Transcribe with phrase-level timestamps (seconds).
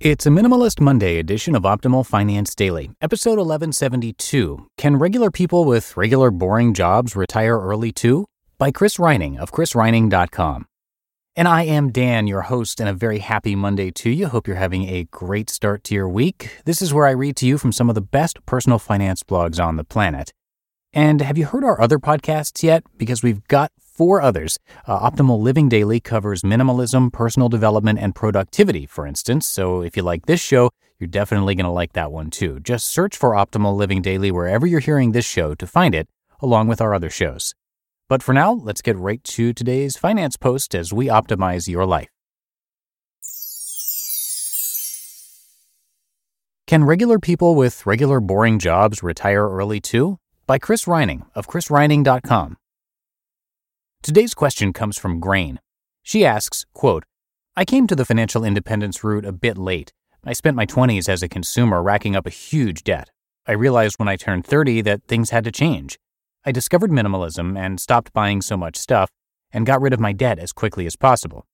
[0.00, 4.66] It's a Minimalist Monday edition of Optimal Finance Daily, episode 1172.
[4.78, 8.24] Can regular people with regular boring jobs retire early too?
[8.56, 10.64] By Chris Reining of chrisreining.com.
[11.36, 14.28] And I am Dan, your host, and a very happy Monday to you.
[14.28, 16.62] Hope you're having a great start to your week.
[16.64, 19.62] This is where I read to you from some of the best personal finance blogs
[19.62, 20.32] on the planet.
[20.94, 22.84] And have you heard our other podcasts yet?
[22.96, 23.70] Because we've got
[24.00, 24.58] four others.
[24.86, 29.46] Uh, Optimal Living Daily covers minimalism, personal development, and productivity, for instance.
[29.46, 32.60] So if you like this show, you're definitely going to like that one too.
[32.60, 36.08] Just search for Optimal Living Daily wherever you're hearing this show to find it,
[36.40, 37.52] along with our other shows.
[38.08, 42.08] But for now, let's get right to today's finance post as we optimize your life.
[46.66, 50.16] Can regular people with regular boring jobs retire early too?
[50.50, 52.59] by Chris Reining of chrisreining.com.
[54.02, 55.60] Today's question comes from Grain.
[56.02, 57.04] She asks, quote,
[57.54, 59.92] I came to the financial independence route a bit late.
[60.24, 63.10] I spent my 20s as a consumer racking up a huge debt.
[63.46, 65.98] I realized when I turned 30 that things had to change.
[66.46, 69.10] I discovered minimalism and stopped buying so much stuff
[69.52, 71.44] and got rid of my debt as quickly as possible.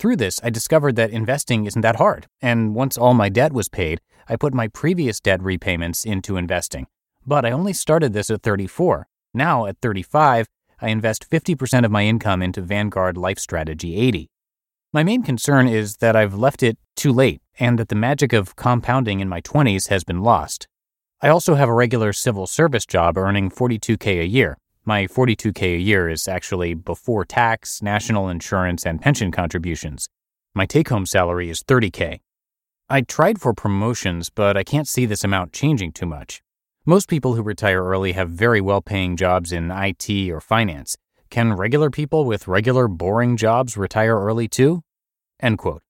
[0.00, 3.68] Through this, I discovered that investing isn't that hard, and once all my debt was
[3.68, 6.88] paid, I put my previous debt repayments into investing.
[7.24, 9.06] But I only started this at 34.
[9.32, 10.48] Now, at 35,
[10.84, 14.28] I invest 50% of my income into Vanguard Life Strategy 80.
[14.92, 18.54] My main concern is that I've left it too late and that the magic of
[18.54, 20.68] compounding in my 20s has been lost.
[21.22, 24.58] I also have a regular civil service job earning 42k a year.
[24.84, 30.10] My 42k a year is actually before tax, national insurance, and pension contributions.
[30.54, 32.20] My take home salary is 30k.
[32.90, 36.42] I tried for promotions, but I can't see this amount changing too much.
[36.86, 40.98] Most people who retire early have very well paying jobs in IT or finance.
[41.30, 44.82] Can regular people with regular boring jobs retire early too?
[45.40, 45.80] End quote.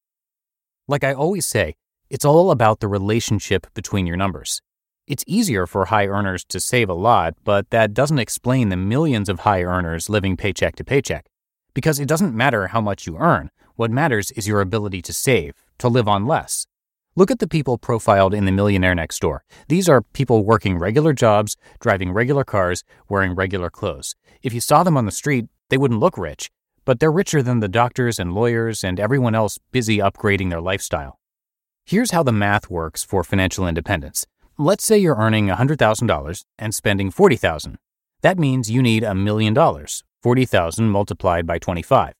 [0.86, 1.74] Like I always say,
[2.10, 4.62] it's all about the relationship between your numbers.
[5.08, 9.28] It's easier for high earners to save a lot, but that doesn't explain the millions
[9.28, 11.26] of high earners living paycheck to paycheck.
[11.74, 15.54] Because it doesn't matter how much you earn, what matters is your ability to save,
[15.78, 16.68] to live on less.
[17.16, 19.44] Look at the people profiled in The Millionaire Next Door.
[19.68, 24.16] These are people working regular jobs, driving regular cars, wearing regular clothes.
[24.42, 26.50] If you saw them on the street, they wouldn't look rich,
[26.84, 31.20] but they're richer than the doctors and lawyers and everyone else busy upgrading their lifestyle.
[31.84, 34.26] Here's how the math works for financial independence.
[34.58, 37.78] Let's say you're earning $100,000 and spending 40,000.
[38.22, 42.14] That means you need a million dollars, 40,000 multiplied by 25.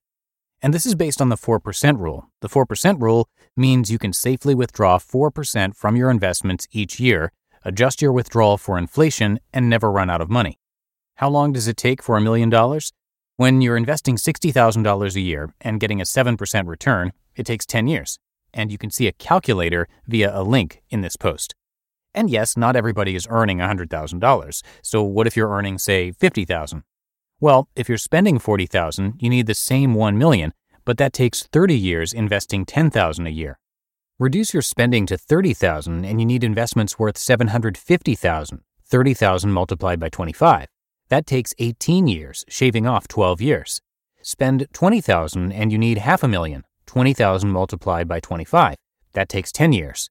[0.64, 2.30] And this is based on the 4% rule.
[2.40, 7.32] The 4% rule means you can safely withdraw 4% from your investments each year,
[7.66, 10.58] adjust your withdrawal for inflation, and never run out of money.
[11.16, 12.94] How long does it take for a million dollars?
[13.36, 18.18] When you're investing $60,000 a year and getting a 7% return, it takes 10 years.
[18.54, 21.54] And you can see a calculator via a link in this post.
[22.14, 24.62] And yes, not everybody is earning $100,000.
[24.82, 26.84] So what if you're earning, say, 50,000?
[27.44, 30.54] Well, if you're spending 40,000, you need the same 1 million,
[30.86, 33.58] but that takes 30 years investing 10,000 a year.
[34.18, 40.68] Reduce your spending to 30,000 and you need investments worth 750,000, 30,000 multiplied by 25.
[41.10, 43.82] That takes 18 years, shaving off 12 years.
[44.22, 48.76] Spend 20,000 and you need half a million, 20,000 multiplied by 25.
[49.12, 50.08] That takes 10 years.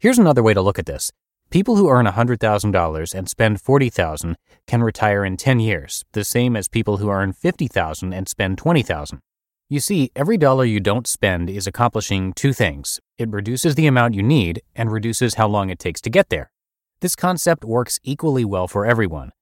[0.00, 1.12] Here's another way to look at this.
[1.52, 6.66] People who earn $100,000 and spend $40,000 can retire in 10 years, the same as
[6.66, 9.20] people who earn 50,000 and spend 20,000.
[9.68, 13.00] You see, every dollar you don't spend is accomplishing two things.
[13.18, 16.50] It reduces the amount you need and reduces how long it takes to get there.
[17.02, 19.32] This concept works equally well for everyone.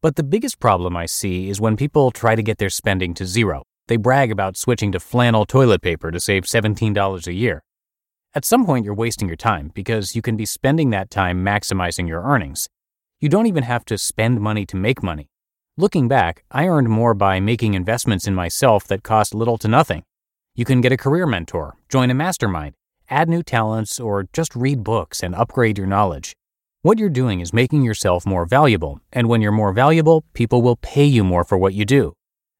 [0.00, 3.26] But the biggest problem I see is when people try to get their spending to
[3.26, 3.64] zero.
[3.88, 7.62] They brag about switching to flannel toilet paper to save $17 a year.
[8.38, 12.06] At some point, you're wasting your time because you can be spending that time maximizing
[12.06, 12.68] your earnings.
[13.18, 15.26] You don't even have to spend money to make money.
[15.76, 20.04] Looking back, I earned more by making investments in myself that cost little to nothing.
[20.54, 22.74] You can get a career mentor, join a mastermind,
[23.10, 26.32] add new talents, or just read books and upgrade your knowledge.
[26.82, 30.76] What you're doing is making yourself more valuable, and when you're more valuable, people will
[30.76, 32.12] pay you more for what you do.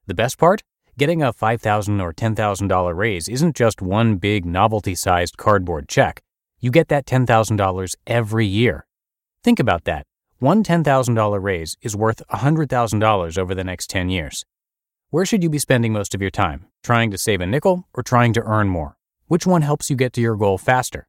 [0.08, 0.60] The best part?
[0.98, 6.24] Getting a 5,000 or $10,000 raise isn't just one big novelty sized cardboard check.
[6.58, 8.84] You get that $10,000 every year.
[9.44, 10.06] Think about that.
[10.40, 14.44] One $10,000 raise is worth $100,000 over the next 10 years.
[15.10, 16.66] Where should you be spending most of your time?
[16.82, 18.96] Trying to save a nickel or trying to earn more?
[19.28, 21.06] Which one helps you get to your goal faster?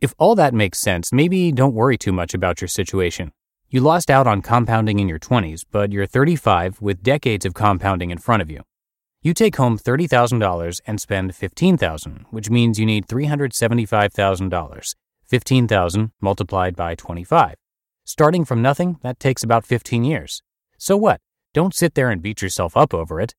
[0.00, 3.32] If all that makes sense, maybe don't worry too much about your situation.
[3.70, 8.12] You lost out on compounding in your 20s, but you're 35 with decades of compounding
[8.12, 8.62] in front of you.
[9.26, 14.94] You take home $30,000 and spend 15,000, which means you need $375,000.
[15.26, 17.56] 15,000 multiplied by 25.
[18.04, 20.44] Starting from nothing, that takes about 15 years.
[20.78, 21.20] So what?
[21.52, 23.34] Don't sit there and beat yourself up over it.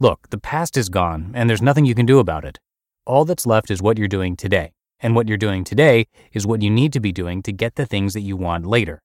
[0.00, 2.58] Look, the past is gone and there's nothing you can do about it.
[3.04, 4.72] All that's left is what you're doing today.
[5.00, 7.84] And what you're doing today is what you need to be doing to get the
[7.84, 9.02] things that you want later.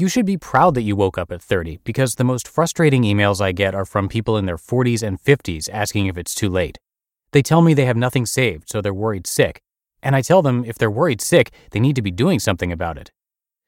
[0.00, 3.38] You should be proud that you woke up at 30 because the most frustrating emails
[3.38, 6.78] I get are from people in their 40s and 50s asking if it's too late.
[7.32, 9.60] They tell me they have nothing saved, so they're worried sick.
[10.02, 12.96] And I tell them if they're worried sick, they need to be doing something about
[12.96, 13.12] it.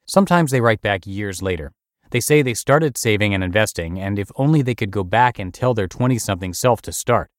[0.07, 1.71] Sometimes they write back years later.
[2.09, 5.53] They say they started saving and investing, and if only they could go back and
[5.53, 7.29] tell their 20 something self to start.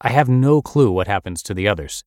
[0.00, 2.02] I have no clue what happens to the others.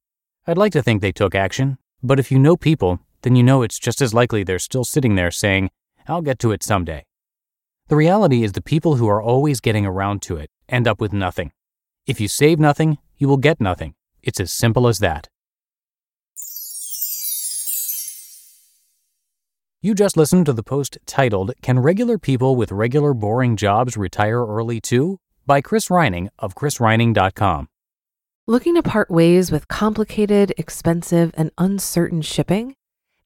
[0.46, 3.62] I'd like to think they took action, but if you know people, then you know
[3.62, 5.70] it's just as likely they're still sitting there saying,
[6.08, 7.04] I'll get to it someday.
[7.90, 11.14] The reality is the people who are always getting around to it end up with
[11.14, 11.52] nothing.
[12.06, 13.96] If you save nothing, you will get nothing.
[14.22, 15.28] It's as simple as that.
[19.82, 24.46] You just listened to the post titled, Can Regular People with Regular Boring Jobs Retire
[24.46, 25.20] Early Too?
[25.46, 27.68] by Chris Reining of chrisreining.com.
[28.48, 32.77] Looking to part ways with complicated, expensive, and uncertain shipping?